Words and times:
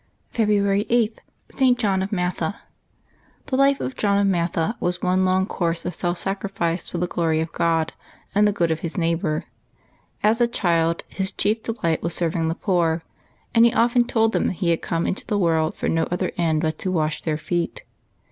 February 0.31 0.85
8.— 0.85 1.19
ST. 1.51 1.77
JOHN 1.77 2.01
OF 2.01 2.11
MATHA. 2.11 2.55
^^HE 3.45 3.55
life 3.59 3.79
of 3.79 3.91
St. 3.91 3.97
John 3.99 4.17
of 4.17 4.25
Matha 4.25 4.75
was 4.79 4.99
one 4.99 5.25
long 5.25 5.45
course 5.45 5.85
of 5.85 5.93
V 5.93 5.99
/ 5.99 5.99
self 5.99 6.17
sacrifice 6.17 6.89
for 6.89 6.97
the 6.97 7.05
glory 7.05 7.39
of 7.39 7.51
God 7.51 7.93
and 8.33 8.47
the 8.47 8.51
good 8.51 8.71
of 8.71 8.79
his 8.79 8.97
neighbor. 8.97 9.43
As 10.23 10.41
a 10.41 10.47
child, 10.47 11.03
his 11.07 11.31
chief 11.31 11.61
delight 11.61 12.01
was 12.01 12.15
serving 12.15 12.47
the 12.47 12.55
poor; 12.55 13.03
and 13.53 13.63
he 13.63 13.73
often 13.73 14.03
told, 14.03 14.31
them 14.31 14.49
he 14.49 14.71
had 14.71 14.81
come 14.81 15.05
into 15.05 15.27
the 15.27 15.37
world 15.37 15.75
for 15.75 15.87
no 15.87 16.05
other 16.05 16.31
end 16.35 16.61
but 16.63 16.79
to 16.79 16.91
wash 16.91 17.21
their 17.21 17.37
feet. 17.37 17.83